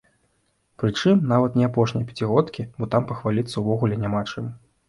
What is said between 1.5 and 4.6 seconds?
не апошняй пяцігодкі, бо там пахваліцца ўвогуле няма чым.